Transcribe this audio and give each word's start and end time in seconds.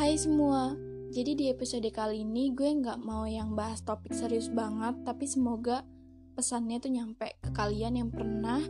Hai 0.00 0.16
semua, 0.16 0.72
jadi 1.12 1.36
di 1.36 1.52
episode 1.52 1.84
kali 1.92 2.24
ini 2.24 2.56
gue 2.56 2.72
nggak 2.72 3.04
mau 3.04 3.28
yang 3.28 3.52
bahas 3.52 3.84
topik 3.84 4.16
serius 4.16 4.48
banget, 4.48 4.96
tapi 5.04 5.28
semoga 5.28 5.84
pesannya 6.32 6.80
tuh 6.80 6.88
nyampe 6.88 7.36
ke 7.44 7.52
kalian 7.52 8.00
yang 8.00 8.08
pernah 8.08 8.64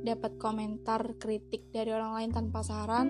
dapat 0.00 0.40
komentar 0.40 1.20
kritik 1.20 1.68
dari 1.68 1.92
orang 1.92 2.16
lain 2.16 2.30
tanpa 2.32 2.64
saran, 2.64 3.08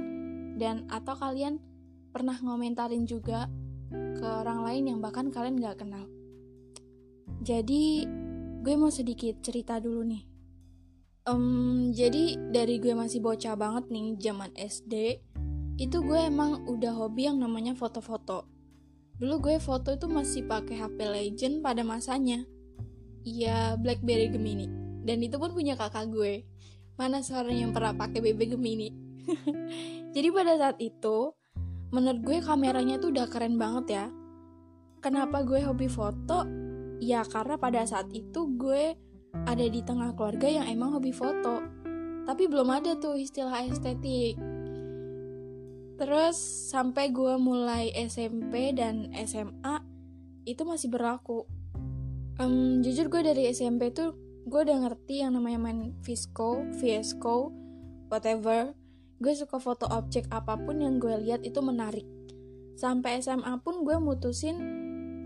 dan 0.58 0.90
atau 0.90 1.14
kalian 1.14 1.62
pernah 2.10 2.34
ngomentarin 2.42 3.06
juga 3.06 3.46
ke 4.18 4.26
orang 4.26 4.66
lain 4.66 4.90
yang 4.90 4.98
bahkan 4.98 5.30
kalian 5.30 5.62
nggak 5.62 5.78
kenal. 5.78 6.10
Jadi 7.38 8.02
gue 8.66 8.74
mau 8.74 8.90
sedikit 8.90 9.46
cerita 9.46 9.78
dulu 9.78 10.02
nih. 10.10 10.26
Um, 11.30 11.94
jadi 11.94 12.34
dari 12.50 12.82
gue 12.82 12.98
masih 12.98 13.22
bocah 13.22 13.54
banget 13.54 13.86
nih 13.94 14.18
zaman 14.18 14.50
SD, 14.58 15.22
itu 15.80 16.04
gue 16.04 16.28
emang 16.28 16.68
udah 16.68 16.92
hobi 16.92 17.24
yang 17.24 17.40
namanya 17.40 17.72
foto-foto. 17.72 18.44
Dulu 19.16 19.48
gue 19.48 19.56
foto 19.56 19.96
itu 19.96 20.12
masih 20.12 20.44
pakai 20.44 20.76
HP 20.76 21.08
Legend 21.08 21.54
pada 21.64 21.80
masanya. 21.80 22.44
Iya, 23.24 23.80
BlackBerry 23.80 24.28
Gemini. 24.28 24.68
Dan 25.00 25.24
itu 25.24 25.40
pun 25.40 25.56
punya 25.56 25.80
kakak 25.80 26.12
gue. 26.12 26.44
Mana 27.00 27.24
seorang 27.24 27.56
yang 27.56 27.72
pernah 27.72 27.96
pakai 27.96 28.20
BB 28.20 28.52
Gemini? 28.52 28.92
Jadi 30.14 30.28
pada 30.28 30.52
saat 30.60 30.76
itu, 30.84 31.32
menurut 31.96 32.20
gue 32.28 32.38
kameranya 32.44 33.00
tuh 33.00 33.16
udah 33.16 33.24
keren 33.32 33.56
banget 33.56 34.04
ya. 34.04 34.06
Kenapa 35.00 35.40
gue 35.48 35.64
hobi 35.64 35.88
foto? 35.88 36.44
Ya 37.00 37.24
karena 37.24 37.56
pada 37.56 37.88
saat 37.88 38.12
itu 38.12 38.52
gue 38.52 39.00
ada 39.48 39.64
di 39.64 39.80
tengah 39.80 40.12
keluarga 40.12 40.44
yang 40.44 40.68
emang 40.68 40.92
hobi 40.92 41.16
foto. 41.16 41.64
Tapi 42.28 42.52
belum 42.52 42.68
ada 42.68 43.00
tuh 43.00 43.16
istilah 43.16 43.64
estetik 43.64 44.49
Terus 46.00 46.40
sampai 46.72 47.12
gue 47.12 47.36
mulai 47.36 47.92
SMP 47.92 48.72
dan 48.72 49.12
SMA 49.20 49.84
itu 50.48 50.64
masih 50.64 50.88
berlaku. 50.88 51.44
Um, 52.40 52.80
jujur 52.80 53.12
gue 53.12 53.20
dari 53.20 53.52
SMP 53.52 53.92
tuh 53.92 54.16
gue 54.48 54.64
udah 54.64 54.88
ngerti 54.88 55.20
yang 55.20 55.36
namanya 55.36 55.60
main 55.60 55.92
Visco, 56.00 56.64
Viesco, 56.80 57.52
whatever. 58.08 58.72
Gue 59.20 59.36
suka 59.36 59.60
foto 59.60 59.84
objek 59.92 60.24
apa 60.32 60.56
pun 60.56 60.80
yang 60.80 60.96
gue 60.96 61.20
lihat 61.20 61.44
itu 61.44 61.60
menarik. 61.60 62.08
Sampai 62.80 63.20
SMA 63.20 63.60
pun 63.60 63.84
gue 63.84 64.00
mutusin 64.00 64.56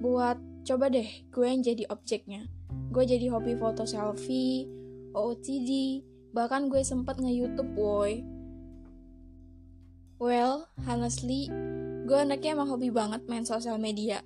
buat 0.02 0.42
coba 0.66 0.90
deh 0.90 1.06
gue 1.30 1.46
yang 1.46 1.62
jadi 1.62 1.86
objeknya. 1.86 2.50
Gue 2.90 3.06
jadi 3.06 3.30
hobi 3.30 3.54
foto 3.54 3.86
selfie, 3.86 4.66
OOTD, 5.14 6.02
bahkan 6.34 6.66
gue 6.66 6.82
sempet 6.82 7.22
nge-youtube 7.22 7.78
boy 7.78 8.33
Well, 10.24 10.72
honestly, 10.88 11.52
gue 12.08 12.16
anaknya 12.16 12.56
emang 12.56 12.72
hobi 12.72 12.88
banget 12.88 13.28
main 13.28 13.44
sosial 13.44 13.76
media. 13.76 14.24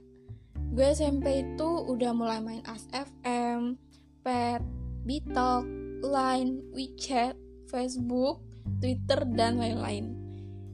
Gue 0.54 0.94
SMP 0.94 1.42
itu 1.42 1.66
udah 1.90 2.14
mulai 2.14 2.38
main 2.38 2.62
ASFM, 2.70 3.74
Pet, 4.22 4.62
Bitalk, 5.02 5.66
Line, 6.06 6.62
WeChat, 6.70 7.34
Facebook, 7.66 8.38
Twitter, 8.78 9.26
dan 9.34 9.58
lain-lain. 9.58 10.14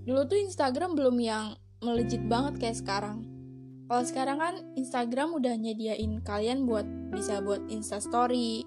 Dulu 0.04 0.28
tuh 0.28 0.44
Instagram 0.44 0.92
belum 0.92 1.16
yang 1.16 1.56
melejit 1.80 2.20
banget 2.28 2.60
kayak 2.60 2.84
sekarang. 2.84 3.24
Kalau 3.88 4.04
sekarang 4.04 4.36
kan 4.36 4.54
Instagram 4.76 5.40
udah 5.40 5.56
nyediain 5.56 6.20
kalian 6.20 6.68
buat 6.68 6.84
bisa 7.16 7.40
buat 7.40 7.64
Insta 7.72 7.96
Story, 7.96 8.60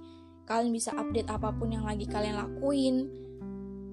kalian 0.49 0.73
bisa 0.73 0.89
update 0.97 1.29
apa 1.29 1.53
pun 1.53 1.69
yang 1.69 1.85
lagi 1.85 2.09
kalian 2.09 2.33
lakuin. 2.33 3.05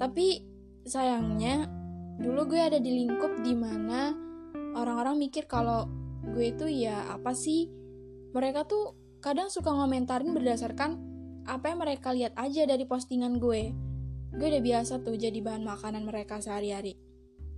Tapi 0.00 0.40
sayangnya 0.88 1.83
dulu 2.14 2.54
gue 2.54 2.60
ada 2.62 2.78
di 2.78 3.04
lingkup 3.04 3.42
di 3.42 3.58
mana 3.58 4.14
orang-orang 4.78 5.18
mikir 5.18 5.50
kalau 5.50 5.90
gue 6.22 6.54
itu 6.54 6.66
ya 6.70 7.10
apa 7.10 7.34
sih? 7.34 7.70
Mereka 8.34 8.66
tuh 8.66 8.94
kadang 9.22 9.50
suka 9.50 9.70
ngomentarin 9.70 10.34
berdasarkan 10.34 10.98
apa 11.46 11.70
yang 11.70 11.78
mereka 11.82 12.10
lihat 12.14 12.34
aja 12.38 12.66
dari 12.66 12.86
postingan 12.86 13.38
gue. 13.38 13.74
Gue 14.34 14.46
udah 14.50 14.62
biasa 14.62 15.02
tuh 15.06 15.14
jadi 15.14 15.38
bahan 15.38 15.62
makanan 15.62 16.02
mereka 16.06 16.42
sehari-hari. 16.42 16.98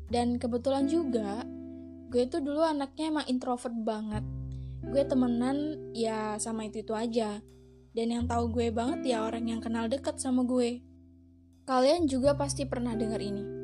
Dan 0.07 0.37
kebetulan 0.37 0.87
juga 0.87 1.45
gue 2.13 2.25
tuh 2.29 2.45
dulu 2.45 2.63
anaknya 2.63 3.13
emang 3.13 3.27
introvert 3.29 3.75
banget. 3.85 4.25
Gue 4.87 5.03
temenan 5.09 5.91
ya 5.97 6.37
sama 6.37 6.69
itu 6.69 6.85
itu 6.85 6.93
aja. 6.93 7.41
Dan 7.97 8.13
yang 8.13 8.25
tahu 8.29 8.53
gue 8.53 8.69
banget 8.69 9.17
ya 9.17 9.25
orang 9.25 9.49
yang 9.49 9.61
kenal 9.65 9.89
deket 9.89 10.21
sama 10.21 10.45
gue. 10.45 10.85
Kalian 11.65 12.05
juga 12.05 12.37
pasti 12.37 12.69
pernah 12.69 12.93
dengar 12.93 13.19
ini 13.25 13.56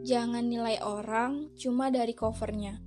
jangan 0.00 0.48
nilai 0.48 0.80
orang 0.80 1.52
cuma 1.56 1.92
dari 1.92 2.16
covernya. 2.16 2.80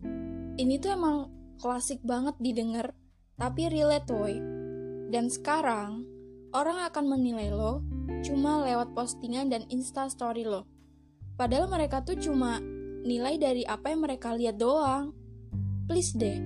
Ini 0.58 0.78
tuh 0.82 0.92
emang 0.94 1.18
klasik 1.62 2.02
banget 2.02 2.38
didengar, 2.42 2.94
tapi 3.38 3.70
relate 3.70 4.10
woy. 4.10 4.36
Dan 5.14 5.30
sekarang, 5.30 6.06
orang 6.54 6.82
akan 6.90 7.06
menilai 7.06 7.54
lo 7.54 7.86
cuma 8.26 8.64
lewat 8.66 8.96
postingan 8.98 9.52
dan 9.52 9.68
insta 9.70 10.10
story 10.10 10.46
lo. 10.48 10.66
Padahal 11.38 11.70
mereka 11.70 12.02
tuh 12.02 12.18
cuma 12.18 12.62
nilai 13.04 13.38
dari 13.38 13.66
apa 13.66 13.94
yang 13.94 14.06
mereka 14.06 14.34
lihat 14.34 14.58
doang. 14.58 15.14
Please 15.86 16.16
deh, 16.16 16.40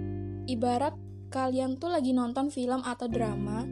ibarat 0.50 0.96
kalian 1.30 1.78
tuh 1.78 1.92
lagi 1.92 2.16
nonton 2.16 2.50
film 2.50 2.82
atau 2.82 3.06
drama, 3.06 3.68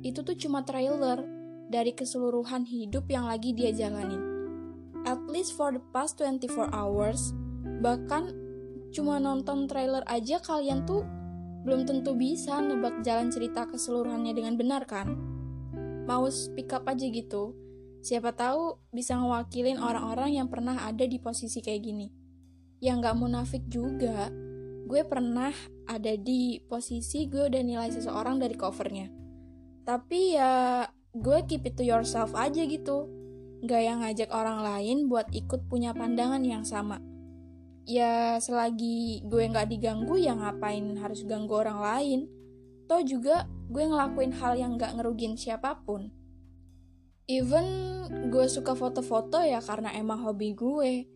itu 0.00 0.24
tuh 0.24 0.34
cuma 0.38 0.64
trailer 0.64 1.22
dari 1.68 1.92
keseluruhan 1.92 2.64
hidup 2.66 3.06
yang 3.10 3.28
lagi 3.28 3.52
dia 3.52 3.70
jalanin 3.74 4.31
at 5.04 5.20
least 5.26 5.54
for 5.58 5.74
the 5.74 5.82
past 5.90 6.18
24 6.20 6.70
hours, 6.70 7.34
bahkan 7.82 8.30
cuma 8.92 9.18
nonton 9.18 9.66
trailer 9.66 10.04
aja 10.06 10.38
kalian 10.38 10.84
tuh 10.84 11.02
belum 11.62 11.86
tentu 11.86 12.18
bisa 12.18 12.58
nebak 12.58 13.00
jalan 13.06 13.30
cerita 13.30 13.66
keseluruhannya 13.66 14.34
dengan 14.34 14.54
benar 14.58 14.82
kan? 14.86 15.14
Mau 16.06 16.26
speak 16.26 16.74
up 16.74 16.90
aja 16.90 17.06
gitu, 17.06 17.54
siapa 18.02 18.34
tahu 18.34 18.78
bisa 18.90 19.14
ngewakilin 19.14 19.78
orang-orang 19.78 20.34
yang 20.42 20.50
pernah 20.50 20.82
ada 20.82 21.06
di 21.06 21.22
posisi 21.22 21.62
kayak 21.62 21.82
gini. 21.82 22.06
Yang 22.82 22.96
gak 23.06 23.18
munafik 23.22 23.64
juga, 23.70 24.26
gue 24.90 25.02
pernah 25.06 25.54
ada 25.86 26.18
di 26.18 26.58
posisi 26.66 27.30
gue 27.30 27.46
udah 27.46 27.62
nilai 27.62 27.94
seseorang 27.94 28.42
dari 28.42 28.58
covernya. 28.58 29.06
Tapi 29.86 30.34
ya 30.34 30.82
gue 31.14 31.38
keep 31.46 31.62
it 31.62 31.78
to 31.78 31.86
yourself 31.86 32.34
aja 32.34 32.66
gitu 32.66 33.21
gak 33.62 33.82
yang 33.82 34.02
ngajak 34.02 34.30
orang 34.34 34.58
lain 34.58 35.06
buat 35.06 35.30
ikut 35.30 35.70
punya 35.70 35.94
pandangan 35.94 36.42
yang 36.42 36.66
sama. 36.66 36.98
Ya 37.86 38.38
selagi 38.42 39.22
gue 39.26 39.42
gak 39.50 39.70
diganggu 39.70 40.18
ya 40.18 40.34
ngapain 40.34 40.98
harus 40.98 41.22
ganggu 41.22 41.54
orang 41.62 41.78
lain. 41.78 42.20
Toh 42.90 43.02
juga 43.06 43.46
gue 43.70 43.86
ngelakuin 43.86 44.34
hal 44.34 44.58
yang 44.58 44.74
gak 44.74 44.98
ngerugin 44.98 45.38
siapa 45.38 45.78
pun. 45.86 46.10
Even 47.30 47.66
gue 48.34 48.46
suka 48.50 48.74
foto-foto 48.74 49.38
ya 49.46 49.62
karena 49.62 49.94
emang 49.94 50.26
hobi 50.26 50.58
gue. 50.58 51.06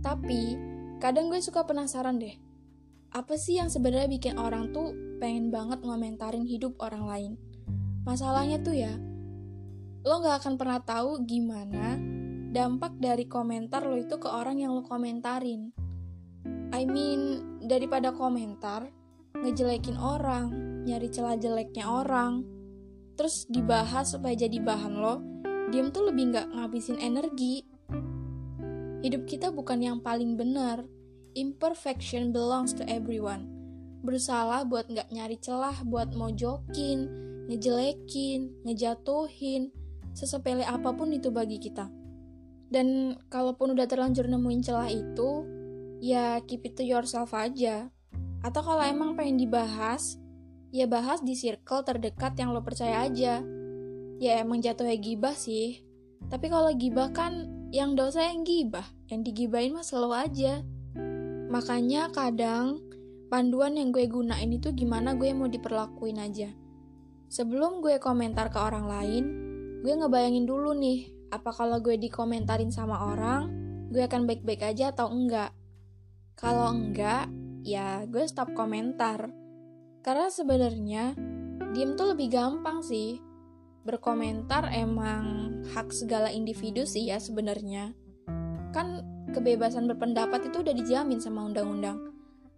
Tapi 0.00 0.56
kadang 0.96 1.28
gue 1.28 1.44
suka 1.44 1.68
penasaran 1.68 2.16
deh. 2.16 2.40
Apa 3.12 3.36
sih 3.36 3.60
yang 3.60 3.68
sebenarnya 3.68 4.08
bikin 4.08 4.40
orang 4.40 4.72
tuh 4.72 4.96
pengen 5.20 5.52
banget 5.52 5.84
ngomentarin 5.84 6.48
hidup 6.48 6.76
orang 6.80 7.04
lain? 7.04 7.32
Masalahnya 8.04 8.60
tuh 8.60 8.76
ya, 8.76 8.92
lo 10.06 10.22
gak 10.22 10.46
akan 10.46 10.54
pernah 10.54 10.78
tahu 10.78 11.26
gimana 11.26 11.98
dampak 12.54 12.94
dari 13.02 13.26
komentar 13.26 13.82
lo 13.82 13.98
itu 13.98 14.22
ke 14.22 14.30
orang 14.30 14.62
yang 14.62 14.72
lo 14.72 14.86
komentarin. 14.86 15.74
I 16.70 16.86
mean, 16.86 17.42
daripada 17.58 18.14
komentar, 18.14 18.86
ngejelekin 19.34 19.98
orang, 19.98 20.54
nyari 20.86 21.10
celah 21.10 21.34
jeleknya 21.36 21.84
orang, 21.90 22.46
terus 23.18 23.50
dibahas 23.50 24.14
supaya 24.14 24.38
jadi 24.38 24.62
bahan 24.62 24.94
lo, 24.94 25.20
diem 25.74 25.90
tuh 25.90 26.08
lebih 26.08 26.32
gak 26.38 26.48
ngabisin 26.54 27.02
energi. 27.02 27.66
Hidup 29.02 29.26
kita 29.26 29.50
bukan 29.50 29.82
yang 29.82 29.98
paling 30.00 30.38
benar. 30.38 30.86
Imperfection 31.36 32.32
belongs 32.32 32.72
to 32.72 32.86
everyone. 32.88 33.50
Bersalah 34.06 34.64
buat 34.64 34.86
gak 34.86 35.10
nyari 35.10 35.36
celah 35.36 35.82
buat 35.82 36.14
mojokin, 36.14 37.10
ngejelekin, 37.52 38.64
ngejatuhin, 38.64 39.74
sesepele 40.16 40.64
apa 40.64 40.96
pun 40.96 41.12
itu 41.12 41.28
bagi 41.28 41.60
kita. 41.60 41.92
Dan 42.72 43.20
kalaupun 43.28 43.76
udah 43.76 43.84
terlanjur 43.84 44.26
nemuin 44.26 44.64
celah 44.64 44.88
itu, 44.88 45.44
ya 46.00 46.40
keep 46.48 46.64
it 46.64 46.74
to 46.74 46.82
yourself 46.82 47.36
aja. 47.36 47.92
Atau 48.40 48.64
kalau 48.64 48.80
emang 48.80 49.14
pengen 49.14 49.36
dibahas, 49.36 50.16
ya 50.72 50.88
bahas 50.88 51.20
di 51.20 51.36
circle 51.36 51.84
terdekat 51.84 52.34
yang 52.40 52.56
lo 52.56 52.64
percaya 52.64 53.04
aja. 53.04 53.44
Ya 54.16 54.32
emang 54.40 54.64
jatuhnya 54.64 54.96
gibah 54.96 55.36
sih. 55.36 55.84
Tapi 56.32 56.48
kalau 56.48 56.72
gibah 56.72 57.12
kan 57.12 57.52
yang 57.70 57.92
dosa 57.94 58.24
yang 58.24 58.42
gibah, 58.42 58.88
yang 59.12 59.20
digibahin 59.20 59.76
mah 59.76 59.84
selalu 59.84 60.12
aja. 60.16 60.64
Makanya 61.52 62.10
kadang 62.10 62.82
panduan 63.30 63.78
yang 63.78 63.94
gue 63.94 64.08
gunain 64.10 64.50
itu 64.50 64.72
gimana 64.74 65.14
gue 65.14 65.30
mau 65.36 65.46
diperlakuin 65.46 66.18
aja. 66.18 66.50
Sebelum 67.30 67.82
gue 67.82 67.98
komentar 67.98 68.50
ke 68.50 68.58
orang 68.58 68.86
lain, 68.86 69.24
gue 69.82 69.94
ngebayangin 69.96 70.46
dulu 70.48 70.72
nih, 70.76 71.10
apa 71.34 71.50
kalau 71.52 71.82
gue 71.82 71.98
dikomentarin 71.98 72.70
sama 72.70 73.12
orang, 73.12 73.50
gue 73.90 74.02
akan 74.02 74.28
baik-baik 74.28 74.62
aja 74.62 74.94
atau 74.94 75.10
enggak. 75.10 75.50
Kalau 76.36 76.72
enggak, 76.72 77.32
ya 77.66 78.04
gue 78.06 78.24
stop 78.28 78.52
komentar. 78.54 79.32
Karena 80.04 80.30
sebenarnya 80.30 81.16
diem 81.74 81.98
tuh 81.98 82.14
lebih 82.14 82.30
gampang 82.30 82.84
sih. 82.84 83.18
Berkomentar 83.86 84.70
emang 84.74 85.56
hak 85.74 85.94
segala 85.94 86.30
individu 86.30 86.82
sih 86.86 87.06
ya 87.10 87.22
sebenarnya. 87.22 87.94
Kan 88.74 89.02
kebebasan 89.30 89.86
berpendapat 89.86 90.50
itu 90.50 90.62
udah 90.62 90.74
dijamin 90.74 91.22
sama 91.22 91.46
undang-undang. 91.46 92.12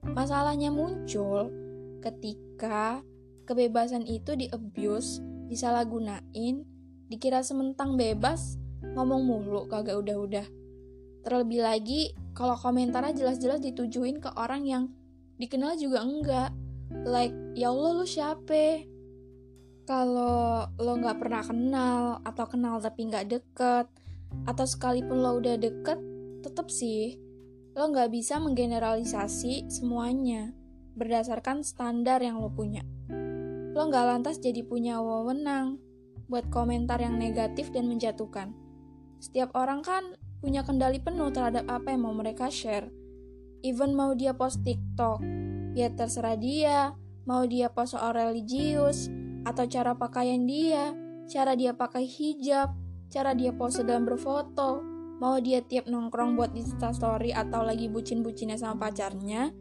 Masalahnya 0.04 0.72
muncul 0.72 1.52
ketika 2.00 3.04
kebebasan 3.44 4.04
itu 4.04 4.36
di-abuse, 4.36 5.20
disalahgunain, 5.48 6.64
dikira 7.08 7.40
sementang 7.40 7.96
bebas, 7.96 8.60
ngomong 8.84 9.24
mulu 9.24 9.64
kagak 9.66 9.98
udah-udah. 9.98 10.46
Terlebih 11.24 11.60
lagi 11.64 12.12
kalau 12.36 12.54
komentarnya 12.54 13.16
jelas-jelas 13.16 13.58
ditujuin 13.64 14.22
ke 14.22 14.30
orang 14.38 14.62
yang 14.64 14.84
dikenal 15.40 15.74
juga 15.80 16.04
enggak. 16.04 16.50
Like, 17.04 17.34
ya 17.58 17.68
Allah 17.72 17.90
lu 17.96 18.06
siapa? 18.08 18.84
Kalau 19.88 20.68
lo 20.76 20.92
nggak 21.00 21.16
pernah 21.16 21.42
kenal 21.44 22.00
atau 22.24 22.44
kenal 22.44 22.76
tapi 22.80 23.08
nggak 23.08 23.26
deket, 23.28 23.88
atau 24.44 24.64
sekalipun 24.68 25.20
lo 25.20 25.40
udah 25.40 25.56
deket, 25.56 25.96
tetep 26.44 26.68
sih 26.68 27.16
lo 27.78 27.94
nggak 27.94 28.10
bisa 28.10 28.42
menggeneralisasi 28.42 29.70
semuanya 29.70 30.50
berdasarkan 30.98 31.62
standar 31.62 32.18
yang 32.18 32.42
lo 32.42 32.50
punya. 32.50 32.82
Lo 33.72 33.86
nggak 33.86 34.06
lantas 34.18 34.42
jadi 34.42 34.66
punya 34.66 34.98
wewenang 34.98 35.87
buat 36.28 36.48
komentar 36.52 37.00
yang 37.00 37.16
negatif 37.16 37.72
dan 37.72 37.88
menjatuhkan. 37.88 38.52
Setiap 39.18 39.52
orang 39.58 39.82
kan 39.82 40.14
punya 40.38 40.62
kendali 40.62 41.02
penuh 41.02 41.32
terhadap 41.34 41.66
apa 41.66 41.90
yang 41.90 42.06
mau 42.06 42.14
mereka 42.14 42.52
share. 42.52 42.92
Even 43.66 43.98
mau 43.98 44.14
dia 44.14 44.36
post 44.36 44.62
TikTok, 44.62 45.18
ya 45.74 45.90
terserah 45.90 46.38
dia. 46.38 46.94
Mau 47.28 47.44
dia 47.44 47.68
post 47.68 47.92
soal 47.92 48.16
religius, 48.16 49.12
atau 49.44 49.68
cara 49.68 49.92
pakaian 49.92 50.48
dia, 50.48 50.96
cara 51.28 51.52
dia 51.52 51.76
pakai 51.76 52.08
hijab, 52.08 52.72
cara 53.12 53.36
dia 53.36 53.52
pose 53.52 53.84
dalam 53.84 54.08
berfoto, 54.08 54.80
mau 55.20 55.36
dia 55.36 55.60
tiap 55.60 55.88
nongkrong 55.88 56.36
buat 56.40 56.56
di 56.56 56.64
story 56.64 57.36
atau 57.36 57.64
lagi 57.64 57.88
bucin-bucinnya 57.92 58.56
sama 58.56 58.88
pacarnya, 58.88 59.52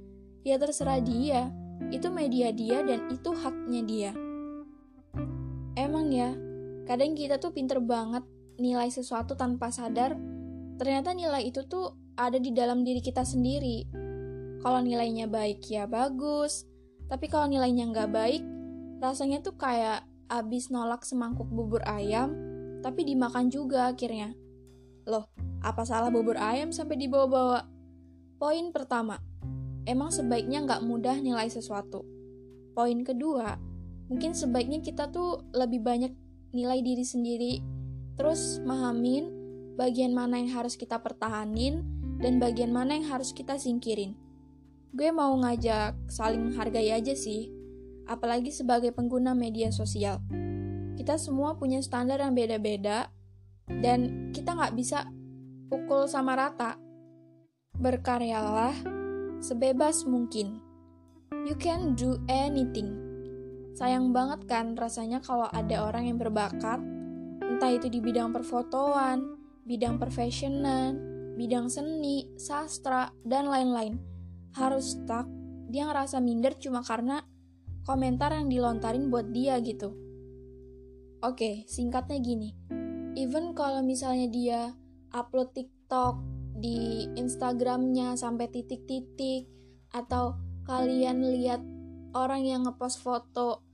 ya 0.48 0.56
terserah 0.56 1.04
dia. 1.04 1.52
Itu 1.92 2.10
media 2.10 2.50
dia 2.56 2.81
dan 2.81 3.12
itu 3.12 3.36
haknya 3.36 3.81
dia. 3.86 4.12
Emang 5.78 6.10
ya, 6.10 6.34
kadang 6.88 7.13
kita 7.19 7.36
tuh 7.36 7.51
pinter 7.51 7.84
banget 7.84 8.24
nilai 8.57 8.88
sesuatu 8.88 9.36
tanpa 9.36 9.69
sadar, 9.69 10.16
ternyata 10.80 11.12
nilai 11.12 11.44
itu 11.45 11.68
tuh 11.68 11.94
ada 12.16 12.39
di 12.39 12.56
dalam 12.56 12.81
diri 12.88 13.04
kita 13.04 13.28
sendiri. 13.28 13.86
Kalau 14.63 14.81
nilainya 14.81 15.30
baik 15.30 15.62
ya 15.68 15.86
bagus, 15.86 16.66
tapi 17.12 17.28
kalau 17.28 17.45
nilainya 17.51 17.92
nggak 17.92 18.10
baik, 18.10 18.44
rasanya 19.04 19.44
tuh 19.44 19.60
kayak 19.60 20.07
abis 20.31 20.74
nolak 20.74 21.04
semangkuk 21.04 21.45
bubur 21.51 21.84
ayam, 21.86 22.34
tapi 22.81 23.04
dimakan 23.06 23.51
juga 23.51 23.94
akhirnya. 23.94 24.34
Loh, 25.06 25.30
apa 25.62 25.84
salah 25.84 26.10
bubur 26.10 26.39
ayam 26.39 26.74
sampai 26.74 26.98
dibawa-bawa? 26.98 27.68
Poin 28.39 28.72
pertama, 28.74 29.22
emang 29.86 30.10
sebaiknya 30.10 30.66
nggak 30.66 30.81
mudah 30.84 31.19
nilai 31.22 31.48
sesuatu. 31.48 32.04
Poin 32.74 33.00
kedua, 33.06 33.56
mungkin 34.10 34.34
sebaiknya 34.34 34.81
kita 34.81 35.10
tuh 35.13 35.48
lebih 35.54 35.81
banyak 35.86 36.12
nilai 36.52 36.84
diri 36.84 37.04
sendiri, 37.04 37.54
terus 38.20 38.60
mahamin 38.64 39.30
bagian 39.78 40.12
mana 40.12 40.42
yang 40.42 40.52
harus 40.52 40.74
kita 40.74 41.00
pertahanin 41.00 41.86
dan 42.18 42.42
bagian 42.42 42.74
mana 42.74 42.98
yang 42.98 43.08
harus 43.08 43.32
kita 43.32 43.62
singkirin. 43.62 44.18
Gue 44.92 45.14
mau 45.14 45.32
ngajak 45.38 46.10
saling 46.10 46.50
menghargai 46.50 46.90
aja 46.90 47.14
sih, 47.14 47.54
apalagi 48.10 48.50
sebagai 48.50 48.90
pengguna 48.90 49.38
media 49.38 49.70
sosial. 49.70 50.18
Kita 50.98 51.22
semua 51.22 51.54
punya 51.56 51.78
standar 51.86 52.18
yang 52.18 52.34
beda-beda, 52.34 53.14
dan 53.70 54.32
kita 54.34 54.58
nggak 54.58 54.74
bisa 54.74 55.06
pukul 55.70 56.10
sama 56.10 56.34
rata. 56.34 56.80
Berkaryalah 57.78 58.74
sebebas 59.38 60.02
mungkin. 60.10 60.58
You 61.46 61.54
can 61.54 61.94
do 61.94 62.18
anything. 62.26 63.06
Sayang 63.77 64.09
banget 64.09 64.50
kan 64.50 64.74
rasanya 64.74 65.21
kalau 65.21 65.45
ada 65.53 65.85
orang 65.85 66.09
yang 66.09 66.18
berbakat, 66.18 66.81
entah 67.45 67.69
itu 67.69 67.94
di 67.94 68.01
bidang 68.01 68.33
perfotoan, 68.33 69.38
bidang 69.69 70.01
perfessionan, 70.01 70.97
bidang 71.38 71.69
seni, 71.69 72.25
sastra, 72.41 73.13
dan 73.21 73.45
lain-lain. 73.45 74.01
Harus 74.57 74.97
stuck, 74.97 75.29
dia 75.69 75.85
ngerasa 75.85 76.18
minder 76.18 76.57
cuma 76.57 76.81
karena 76.81 77.21
komentar 77.85 78.33
yang 78.33 78.50
dilontarin 78.50 79.13
buat 79.13 79.29
dia 79.29 79.62
gitu. 79.62 79.94
Oke, 81.21 81.69
singkatnya 81.69 82.18
gini. 82.18 82.57
Even 83.13 83.53
kalau 83.53 83.85
misalnya 83.85 84.25
dia 84.25 84.74
upload 85.13 85.53
TikTok 85.53 86.18
di 86.57 87.06
Instagramnya 87.13 88.18
sampai 88.18 88.50
titik-titik, 88.50 89.45
atau 89.94 90.33
kalian 90.65 91.21
lihat 91.21 91.62
orang 92.18 92.41
yang 92.41 92.65
ngepost 92.65 93.06
foto 93.06 93.67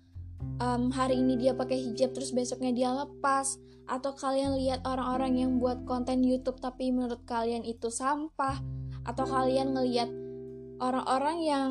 um, 0.63 0.90
hari 0.94 1.19
ini 1.19 1.40
dia 1.40 1.54
pakai 1.54 1.80
hijab 1.80 2.16
terus 2.16 2.31
besoknya 2.31 2.72
dia 2.74 2.90
lepas. 2.94 3.60
Atau 3.84 4.16
kalian 4.16 4.56
lihat 4.56 4.88
orang-orang 4.88 5.44
yang 5.44 5.51
buat 5.60 5.84
konten 5.84 6.24
YouTube 6.24 6.63
tapi 6.63 6.90
menurut 6.90 7.24
kalian 7.28 7.68
itu 7.68 7.92
sampah. 7.92 8.63
Atau 9.04 9.28
kalian 9.28 9.75
ngelihat 9.75 10.10
orang-orang 10.80 11.38
yang 11.44 11.69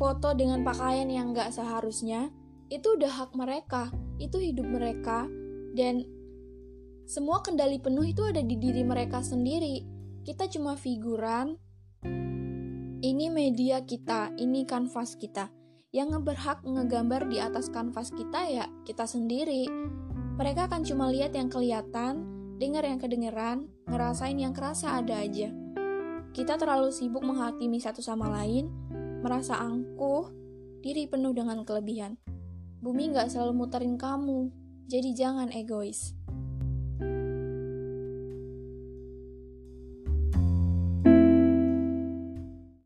foto 0.00 0.32
dengan 0.32 0.64
pakaian 0.64 1.10
yang 1.12 1.36
gak 1.36 1.52
seharusnya 1.52 2.32
itu 2.72 2.96
udah 2.96 3.12
hak 3.12 3.36
mereka. 3.36 3.92
Itu 4.16 4.40
hidup 4.40 4.64
mereka. 4.64 5.28
Dan 5.76 6.08
semua 7.04 7.44
kendali 7.44 7.76
penuh 7.82 8.06
itu 8.08 8.24
ada 8.24 8.40
di 8.40 8.56
diri 8.56 8.80
mereka 8.86 9.20
sendiri. 9.20 9.84
Kita 10.24 10.48
cuma 10.48 10.78
figuran. 10.78 11.58
Ini 13.00 13.32
media 13.32 13.80
kita 13.84 14.36
ini 14.36 14.68
kanvas 14.68 15.16
kita 15.16 15.59
yang 15.90 16.14
berhak 16.22 16.62
ngegambar 16.62 17.26
di 17.26 17.42
atas 17.42 17.66
kanvas 17.66 18.14
kita 18.14 18.46
ya 18.46 18.66
kita 18.86 19.10
sendiri. 19.10 19.66
Mereka 20.38 20.70
akan 20.70 20.86
cuma 20.86 21.10
lihat 21.10 21.34
yang 21.34 21.50
kelihatan, 21.50 22.24
dengar 22.56 22.86
yang 22.86 23.02
kedengeran, 23.02 23.68
ngerasain 23.90 24.38
yang 24.38 24.54
kerasa 24.54 24.96
ada 25.02 25.18
aja. 25.18 25.50
Kita 26.30 26.56
terlalu 26.56 26.94
sibuk 26.94 27.26
menghakimi 27.26 27.82
satu 27.82 28.00
sama 28.00 28.30
lain, 28.30 28.70
merasa 29.20 29.58
angkuh, 29.58 30.30
diri 30.80 31.10
penuh 31.10 31.34
dengan 31.34 31.66
kelebihan. 31.66 32.16
Bumi 32.80 33.12
nggak 33.12 33.28
selalu 33.28 33.52
muterin 33.66 33.98
kamu, 34.00 34.48
jadi 34.88 35.12
jangan 35.12 35.52
egois. 35.52 36.16